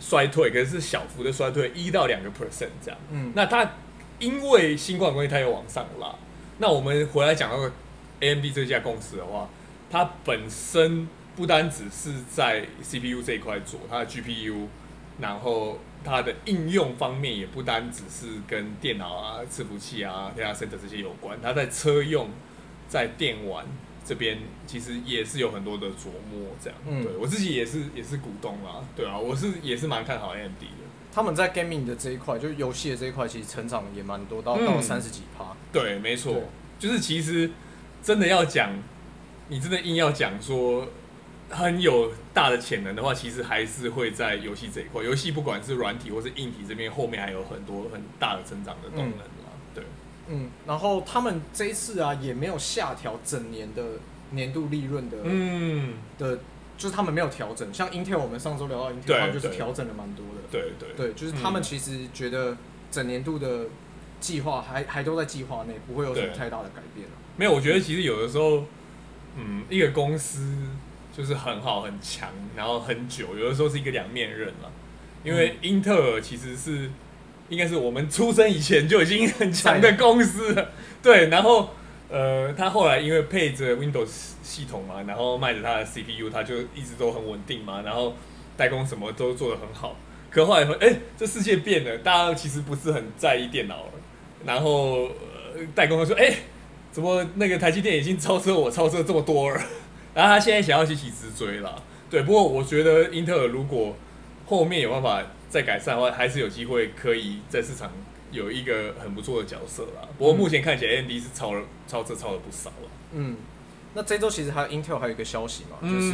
[0.00, 2.96] 衰退，可是是小幅的衰退，一到两个 percent 这样。
[3.10, 3.68] 嗯，那它
[4.20, 6.14] 因为新冠关系，它又往上拉。
[6.58, 7.68] 那我们回来讲到
[8.20, 9.48] AMD 这家公司的话，
[9.90, 14.66] 它本身不单只是在 CPU 这一块做，它的 GPU，
[15.18, 22.28] 然后它的应用方面也不单只是跟电脑啊、伺服器啊、data center 这些有关，它在车用、
[22.88, 23.66] 在电玩。
[24.04, 30.66] 这边其实也是有很多的琢磨，这样，嗯、对我自己也是也是股东啦，对啊，我是也是蛮看好 AMD 的。
[31.12, 35.54] 他们在 gaming 的这一块，就是游戏的这一块，其实成长也蛮多，到、嗯、到三十几趴。
[35.70, 36.40] 对，没错，
[36.78, 37.50] 就是其实
[38.02, 38.70] 真的要讲，
[39.48, 40.88] 你真的硬要讲说
[41.50, 45.02] 很有大的潜能的话，其实还是会在游戏这一块。
[45.02, 49.18] 游戏不管是软体或是硬体这边，后面还有很多很大的增长的动能。
[49.18, 49.24] 嗯
[50.30, 53.82] 嗯，然后他们这一次啊，也没有下调整年的
[54.32, 56.36] 年度利润的，嗯，的，
[56.76, 57.72] 就是他们没有调整。
[57.72, 60.42] 像 Intel，我们上周聊到 Intel，对他们就是调整了蛮多的。
[60.50, 62.58] 对对对，就是他们其实觉得
[62.90, 63.68] 整年度的
[64.20, 67.08] 计划还还都在计划内，不会有什么太大的改变。
[67.38, 68.64] 没有，我觉得其实有的时候，
[69.34, 70.58] 嗯，一个公司
[71.18, 74.70] 就是很好很强，然后很久，有的时候是一个两面刃嘛。
[75.22, 76.88] 因为英特尔其实是。
[77.50, 80.70] 应该是我们出生以前就已经很强的公司了，
[81.02, 81.28] 对。
[81.28, 81.70] 然后，
[82.10, 87.80] 呃，他后来因为配着 Windows 系统嘛，然后卖着他的 CPU，他就一直都很稳定嘛。
[87.80, 88.14] 然后
[88.54, 89.96] 代工什么都做得很好。
[90.28, 93.92] 可后来说，哎，这世界变了，大家其实不是很在意电脑了。
[94.44, 96.30] 然后，呃，代工他说，哎，
[96.92, 99.62] 怎么那个台积电已经超车我超车这么多了？
[100.18, 101.82] 然后他现在想要急起直追了。
[102.10, 103.94] 对，不过我觉得英特尔如果
[104.46, 105.22] 后面有办法。
[105.50, 107.90] 再改善的话，还是有机会可以在市场
[108.30, 110.06] 有一个很不错的角色啦。
[110.18, 112.90] 不过目前看起来，AMD 是超了超车超了不少了。
[113.14, 113.34] 嗯，
[113.94, 116.12] 那这周其实还有 Intel 还有一个消息嘛，就是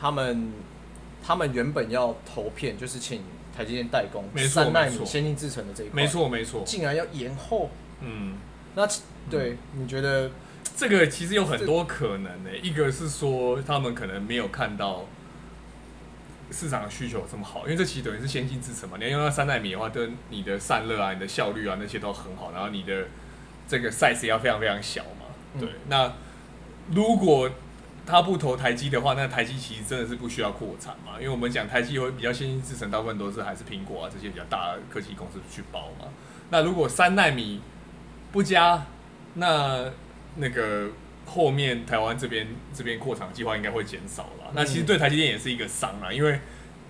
[0.00, 0.52] 他们
[1.26, 3.20] 他们原本要投片，就是请
[3.52, 7.68] 台积电代工三纳米先进制程的这一块，没错没错，竟然要延后。
[8.00, 8.36] 嗯，
[8.76, 8.86] 那
[9.28, 10.30] 对你觉得
[10.76, 12.58] 这个其实有很多可能呢、欸？
[12.62, 15.04] 一个是说他们可能没有看到。
[16.54, 18.98] 市场的需求这么好，因为这其实等于是先进制程嘛。
[18.98, 23.06] 你要用到三纳米的话，对你的散热啊、你的效率啊那些都很好，然后你的
[23.66, 25.24] 这个 size 要非常非常小嘛。
[25.58, 26.12] 对，嗯、那
[26.94, 27.48] 如果
[28.04, 31.14] 他不投台积的话，那台积其实真的是不需要扩产嘛。
[31.18, 36.04] 因为我们讲台积会比较先进制程，大部分都是还是苹果啊这些比较大的科技公司去包嘛。
[36.50, 37.62] 那如果三纳米
[38.30, 38.84] 不加，
[39.32, 39.90] 那
[40.36, 40.90] 那个。
[41.24, 46.40] 后面台湾这边这边扩厂计划应该会减少了，嗯、那其实对台积电也是一个伤啊，因为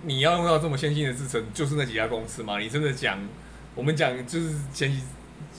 [0.01, 2.57] 你要用到这么先进的制程，就是那几家公司嘛。
[2.57, 3.19] 你真的讲，
[3.75, 4.99] 我们讲就是前几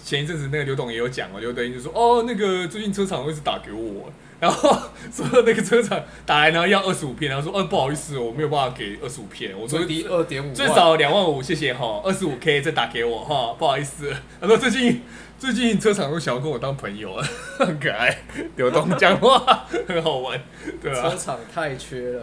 [0.04, 4.12] 前一阵子那个刘董也有讲哦，刘德英就说哦，那个最近车厂会是打给我，
[4.44, 4.76] 然后
[5.11, 15.02] 说那个车厂打来然后要二十五片，然后说哦不好意思，我没有办法给二十五片，我说低二点五，最少两万五，谢谢哈，二十五 K 再打给我哈，不好意思，他说最近。
[15.37, 17.28] 最近车厂都想要跟我当朋友啊，
[17.59, 18.22] 很可爱。
[18.57, 20.40] 刘东讲话很好玩，
[20.80, 21.11] 对啊？
[21.11, 22.22] 车厂太缺了。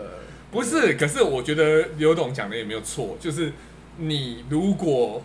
[0.50, 3.54] 不是，可是我觉得刘董讲的也没有错，就是
[3.98, 5.22] 你如果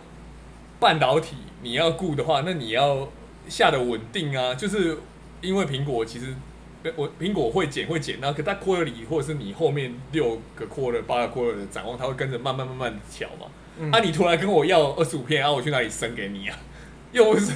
[0.78, 3.08] 半导体你要顾的话，那你要
[3.48, 4.54] 下的稳定啊。
[4.54, 4.98] 就是
[5.40, 6.34] 因为苹果其实
[6.96, 13.46] 我苹果会减会减，那可它 quarterly 或者是你后面六个 quarter 八个 quarter 的展望，它会跟着慢慢慢慢调嘛。
[13.78, 16.56] 嗯、啊，你突然跟我要二十五片，啊，我去哪里生给你啊？
[17.12, 17.52] 又不是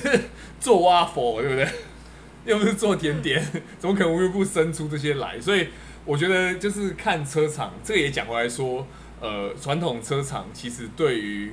[0.59, 1.68] 做挖佛，对不对？
[2.46, 3.44] 又不是做甜点，
[3.78, 5.40] 怎么可能无缘无故生出这些来？
[5.40, 5.68] 所以
[6.04, 8.87] 我觉得就是看车厂，这个也讲回来说，
[9.20, 11.52] 呃，传统车厂其实对于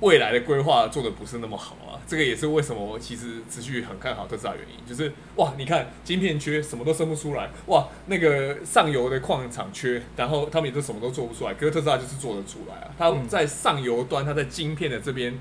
[0.00, 2.00] 未来的规划做得不是那么好啊。
[2.06, 12.90] 这个也是为什么我其实持续很看好特斯拉原因，就是哇，你看晶片缺，什么都生不出来，哇，那个上游的矿场缺，然后他们也都什么都做不出来，可是特斯拉就是做得出来啊。
[12.98, 15.38] 它在上游端，它在晶片的这边。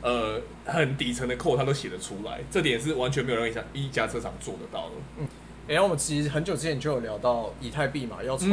[0.00, 4.92] 呃，很底层的 code 它都写得出来，这点是完全没有任何一家车厂做得到的。
[5.18, 5.26] 嗯，
[5.66, 8.48] 然、欸、后我们其实很久之前就有聊到以太币嘛，要从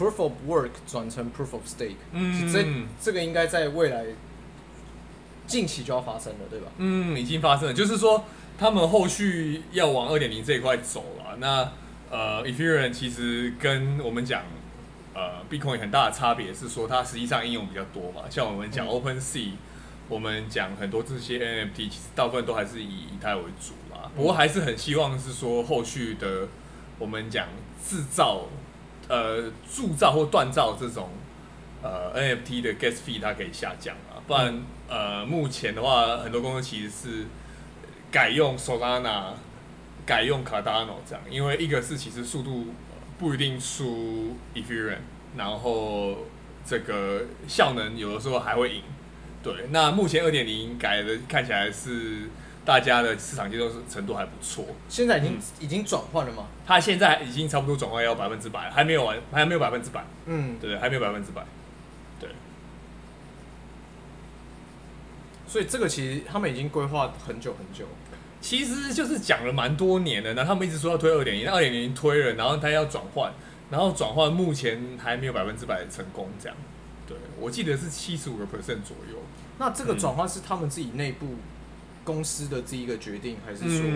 [0.00, 2.64] proof of work 转成 proof of stake，嗯，这
[3.02, 4.06] 这个应该在未来
[5.46, 6.68] 近期就要发生了，对吧？
[6.78, 8.24] 嗯，已经发生了，就是说
[8.58, 11.36] 他们后续要往二点零这一块走了。
[11.36, 11.70] 那
[12.10, 14.42] 呃，Ethereum 其实跟我们讲。
[15.12, 18.22] 呃 Bitcoin 很大的差别是说，它实际上应用比较多嘛。
[18.30, 19.58] 像我们讲 OpenSea，、嗯、
[20.08, 24.08] 我们讲很多这些 NFT，其实大部分都还是以以太为主啦。
[24.16, 26.46] 不过还是很希望是说后续的
[26.96, 27.48] 我们讲
[27.84, 28.46] 制造、
[29.10, 31.10] 呃铸造或锻造这种
[31.82, 37.26] 呃 NFT 的 Gas Fee 它可以下降啊，不然、呃目前的话，很多公司其实是
[38.10, 39.32] 改用 Solana。
[40.06, 42.66] 改用 Cardano 这样，因为一个是其实速度
[43.16, 44.96] 不一定输 Ethereum，
[45.36, 46.26] 然后
[46.64, 48.82] 这个效能有的时候还会赢。
[49.40, 52.28] 对，那目前二点零改的看起来是
[52.70, 54.64] 大家的市场接受程度还不错。
[54.88, 56.46] 现在已经、嗯、已经转换了吗？
[56.64, 60.04] 它现在已经差不多转换要百分之百，还没有完，还没有百分之百。
[60.26, 61.44] 嗯，对，还没有百分之百。
[62.20, 62.28] 对。
[65.48, 67.86] 所以这个其实他们已经规划很久很久。
[68.40, 73.32] 其实就是讲了蛮多年的，然后他们一直说要推二点零，那二点零推了，然后他要转换，
[73.68, 76.56] 然后转换目前还没有百分之百的成功，这样。
[77.08, 79.18] 对，我记得是七十五个 percent 左右。
[79.58, 81.34] 那这个转换是他们自己内部
[82.04, 83.86] 公司的这一个决定，还是说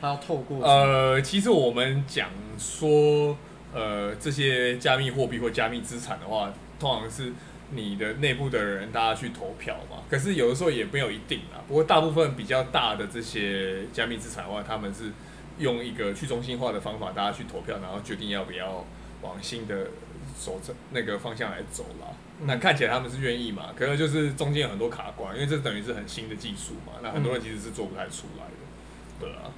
[0.00, 0.64] 他要透过？
[0.66, 3.36] 呃，其实我们讲说，
[3.72, 7.32] 呃，这些加密货币或加密资产的话，通常是。
[7.70, 9.98] 你的内部的人，大家去投票嘛。
[10.08, 11.60] 可是有的时候也没有一定啊。
[11.68, 15.12] 不过大部分比较大的这些加密资产的话，他们是
[15.58, 18.82] 用一个去中心化的方法，大家去投票，然后决定要不要
[19.20, 19.88] 往新的
[20.34, 22.08] 走这那个方向来走啦。
[22.40, 23.66] 嗯、那看起来他们是愿意嘛？
[23.76, 26.94] 可能就是中间有很多卡关，因为这等于是很新的技术嘛。
[27.02, 29.20] 那很多人其实是做不太出来的。
[29.20, 29.50] 对啊。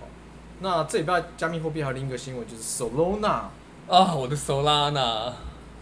[0.00, 0.06] 好，
[0.60, 3.42] 那这礼拜加密货币还有另一个新闻就是 Solana
[3.88, 5.32] 啊，我的 Solana。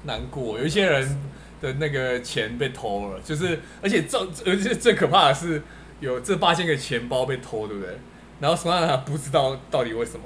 [0.04, 1.20] 难过，有一些人
[1.60, 5.60] 的那个钱被偷了，就是而且这而且最可怕的是
[5.98, 7.98] 有这八千个钱包被偷，对不对？
[8.38, 10.24] 然后 Solana 不知道到底为什么，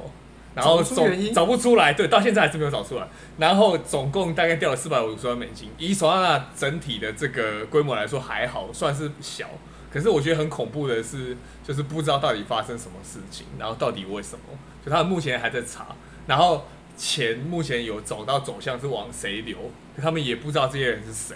[0.54, 3.06] 然后总找，找不出来，对，到现在还是没有找出来。
[3.38, 9.48] 然后总共大概掉了四百五十万美金，以索拉纳整体的这个规模来说还好，算是小。
[9.92, 14.44] 可是我觉得很恐怖的是，就是不知道到底发生什么事情，然后到底为什么？
[14.84, 15.88] 就他们目前还在查，
[16.26, 16.64] 然后。
[16.94, 19.56] 钱目前有走到走向是往谁流，
[20.00, 21.34] 他们也不知道这些人是谁，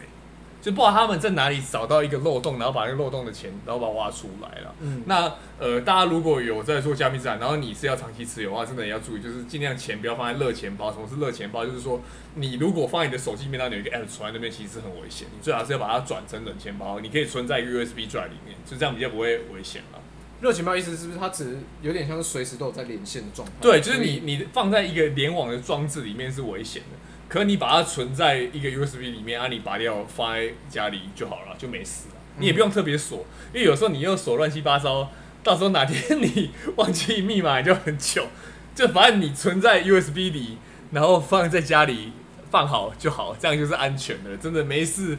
[0.63, 4.75] 就不知道他们在哪里找到一个漏洞，然后把那个漏洞的钱，然后把它挖出来了。
[4.81, 10.93] 嗯，那呃，大家如果有在做加密资产，然后你是要长期持有的话，真的也要注意，就是尽量钱不要放在热钱包。
[10.93, 11.65] 什么是热钱包？
[11.65, 12.01] 就是说
[12.35, 15.29] 你如果放你的手机里面，那有一个 app 存在那边，其实是很危险。
[15.33, 20.01] 你最好是要把它转成冷钱包，你可以存在 USB drive 里面，就这样比较不会危险了。
[20.39, 23.55] 热钱包意思是不是它只有点像是随时都有在连线的状态？
[23.61, 26.99] 对，就是你你放在一个联网的装置里面是危险的，
[27.29, 32.15] 可你把它存在一个 USB 里面啊，你拔掉放在家里就好了，就没事了。
[32.39, 35.11] 你也不用特别锁，因为有时候你又锁乱七八糟，
[35.43, 38.27] 到时候哪天你忘记密码就很糗。
[38.75, 40.59] 就反正你存在 USB 里，
[40.93, 42.13] 然后放在家里
[42.51, 44.37] 放好就好，这样就是安全的。
[44.37, 45.19] 真的没事，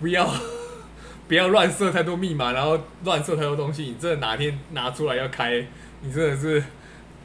[0.00, 0.30] 不要。
[1.28, 3.82] 不要乱设太多密码，然后乱设太多东西。
[3.82, 5.62] 你真的哪天拿出来要开，
[6.00, 6.64] 你真的是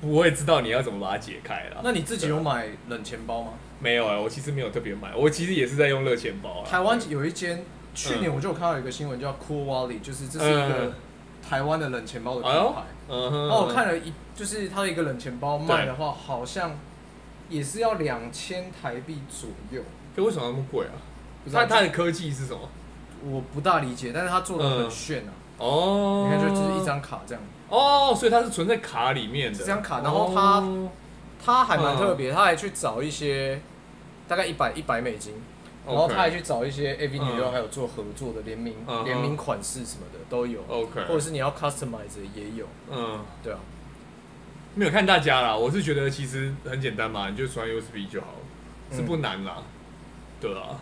[0.01, 1.79] 不会知道你要怎么把它解开了。
[1.81, 3.53] 那你自己有买冷钱包吗？
[3.84, 6.63] 没有啊，我其实没有特别买，我其实也是在用热钱包。
[6.63, 10.93] 台湾有一间，去年我就有看到有一个新闻叫 Cool Wallet，就是这是一个
[11.47, 12.84] 台湾的冷钱包的品牌。
[13.09, 13.47] 嗯哼。
[13.49, 16.71] 然后我看了一，就是它的一个冷钱包卖的话，好像
[17.49, 19.84] 也是要两千台币左右。
[20.15, 20.95] 可为什么那么贵啊？
[21.51, 22.59] 它它的科技是什么？
[23.25, 25.31] 我不大理解，但是它做的很炫啊！
[25.59, 27.43] 嗯、哦，你看，就只是一张卡这样。
[27.69, 29.57] 哦，所以它是存在卡里面的。
[29.57, 30.89] 这张卡，然后它、哦、
[31.43, 33.61] 它还蛮特别，它还去找一些
[34.28, 35.34] 大概一百一百美金，
[35.86, 40.61] 然后他还去找一些 AV 女优，还有做合作的联名联、嗯、名款式什么的都有。
[40.67, 42.67] OK，或者是你要 customize 也有。
[42.91, 43.59] 嗯，对啊，
[44.76, 48.28] 没有看大家啦，我是觉得其实很简单嘛，你就传 USB 就好，
[48.91, 49.55] 是不难啦。
[49.57, 49.63] 嗯、
[50.39, 50.80] 对啊，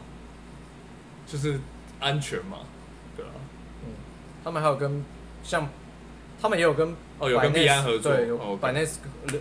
[1.26, 1.60] 就是。
[2.04, 2.58] 安全嘛，
[3.16, 3.30] 对啊，
[3.86, 3.94] 嗯，
[4.44, 5.06] 他们还有跟
[5.44, 5.70] 像，
[6.42, 8.96] 他们也有跟哦有跟币安合作，对，有 Binance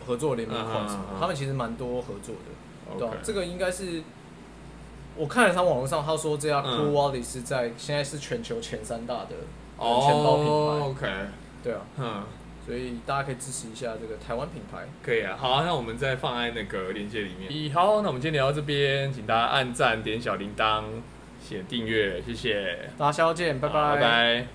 [0.05, 2.53] 合作联名款什么，他们其实蛮多合作的，
[2.99, 4.03] 对啊，这个应该是
[5.17, 9.37] 我看了他网络上他说这家 Cool Wallet 是在现在是全球前三大的
[9.79, 11.09] 钱包品牌，OK，
[11.63, 12.23] 对啊，嗯，
[12.67, 20.85] 所以大家可以支持一下这个台湾品牌，可以啊，好啊，那我们再放在那个链接里面，好，那我们今天聊到这边，请大家按赞点小铃铛。
[21.43, 22.91] 写订阅，谢谢。
[22.99, 23.95] 大家下周见，拜拜。
[23.95, 24.51] 拜拜。